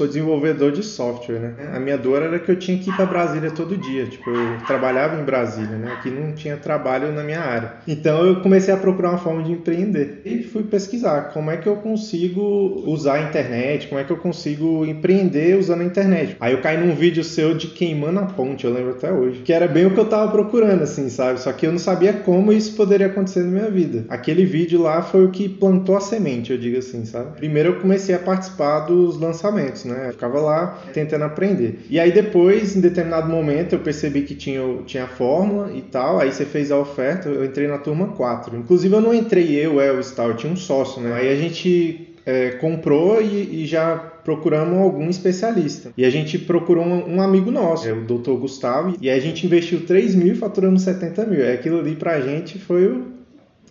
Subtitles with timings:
[0.00, 1.54] sou desenvolvedor de software, né?
[1.74, 4.06] A minha dor era que eu tinha que ir para Brasília todo dia.
[4.06, 5.92] Tipo, eu trabalhava em Brasília, né?
[5.92, 7.74] Aqui não tinha trabalho na minha área.
[7.86, 11.68] Então eu comecei a procurar uma forma de empreender e fui pesquisar como é que
[11.68, 12.40] eu consigo
[12.86, 16.34] usar a internet, como é que eu consigo empreender usando a internet.
[16.40, 19.52] Aí eu caí num vídeo seu de queimando a ponte, eu lembro até hoje, que
[19.52, 21.40] era bem o que eu tava procurando, assim, sabe?
[21.40, 24.06] Só que eu não sabia como isso poderia acontecer na minha vida.
[24.08, 27.36] Aquele vídeo lá foi o que plantou a semente, eu digo assim, sabe?
[27.36, 29.89] Primeiro eu comecei a participar dos lançamentos, né?
[29.94, 31.80] Eu ficava lá tentando aprender.
[31.88, 36.18] E aí depois, em determinado momento, eu percebi que tinha, tinha a fórmula e tal,
[36.18, 38.56] aí você fez a oferta, eu entrei na turma 4.
[38.56, 41.12] Inclusive eu não entrei eu, Elvis, tal, eu tinha um sócio, né?
[41.12, 45.92] Aí a gente é, comprou e, e, já procuramos algum especialista.
[45.96, 48.32] E a gente procurou um, um amigo nosso, é o Dr.
[48.32, 51.42] Gustavo, e a gente investiu 3 mil e faturamos 70 mil.
[51.42, 53.19] É, aquilo ali pra gente foi o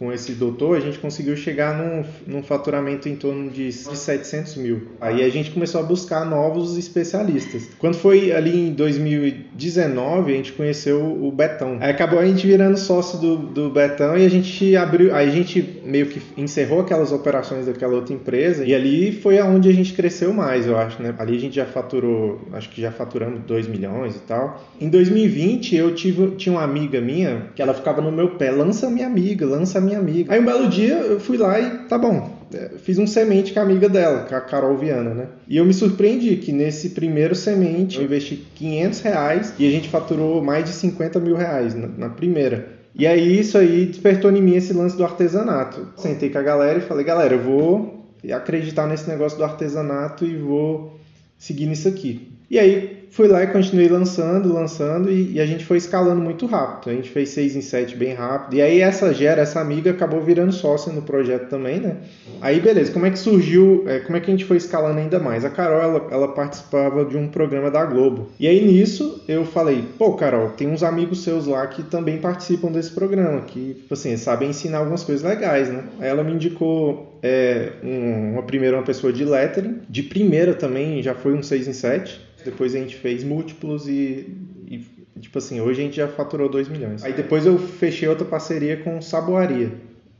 [0.00, 4.56] com esse doutor, a gente conseguiu chegar num, num faturamento em torno de, de 700
[4.56, 4.88] mil.
[4.98, 7.68] Aí a gente começou a buscar novos especialistas.
[7.78, 11.76] Quando foi ali em 2019, a gente conheceu o Betão.
[11.80, 15.32] Aí acabou a gente virando sócio do, do Betão e a gente abriu, aí a
[15.32, 19.92] gente meio que encerrou aquelas operações daquela outra empresa e ali foi aonde a gente
[19.92, 21.14] cresceu mais, eu acho, né?
[21.18, 24.64] Ali a gente já faturou, acho que já faturamos 2 milhões e tal.
[24.80, 28.88] Em 2020 eu tive, tinha uma amiga minha que ela ficava no meu pé, lança
[28.88, 30.32] minha amiga, lança minha minha amiga.
[30.32, 33.60] Aí um belo dia eu fui lá e tá bom, é, fiz um semente com
[33.60, 35.26] a amiga dela, com a Carol Viana, né?
[35.48, 39.88] E eu me surpreendi que nesse primeiro semente eu investi 500 reais e a gente
[39.88, 42.80] faturou mais de 50 mil reais na, na primeira.
[42.94, 45.88] E aí isso aí despertou em mim esse lance do artesanato.
[45.96, 50.36] Sentei com a galera e falei, galera, eu vou acreditar nesse negócio do artesanato e
[50.36, 50.98] vou
[51.38, 52.32] seguir nisso aqui.
[52.50, 56.46] E aí fui lá e continuei lançando, lançando e, e, a gente foi escalando muito
[56.46, 56.90] rápido.
[56.90, 58.54] A gente fez 6 em 7 bem rápido.
[58.54, 61.98] E aí essa Gera, essa amiga, acabou virando sócia no projeto também, né?
[62.40, 65.18] Aí beleza, como é que surgiu, é, como é que a gente foi escalando ainda
[65.18, 65.44] mais?
[65.44, 68.28] A Carol, ela, ela participava de um programa da Globo.
[68.38, 72.72] E aí nisso eu falei, pô Carol, tem uns amigos seus lá que também participam
[72.72, 75.84] desse programa, que, tipo assim, sabem ensinar algumas coisas legais, né?
[76.00, 81.02] Aí ela me indicou é, um, uma primeira uma pessoa de lettering, de primeira também
[81.02, 84.36] já foi um 6 em 7 depois a gente fez múltiplos e,
[84.66, 84.86] e,
[85.20, 87.04] tipo assim, hoje a gente já faturou 2 milhões.
[87.04, 89.72] Aí depois eu fechei outra parceria com Saboaria.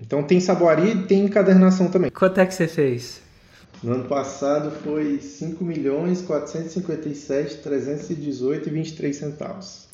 [0.00, 2.10] Então tem Saboaria e tem encadernação também.
[2.10, 3.20] Quanto é que você fez?
[3.82, 9.88] No ano passado foi 5 milhões 457 318 e 23 centavos.